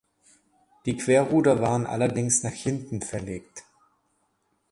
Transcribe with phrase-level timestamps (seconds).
[0.87, 3.65] Die Querruder waren allerdings nach hinten verlegt.